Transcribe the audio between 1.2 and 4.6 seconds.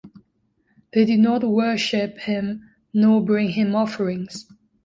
worship him nor bring him offerings.